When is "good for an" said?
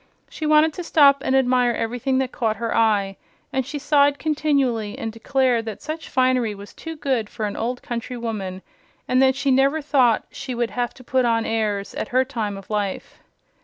6.95-7.55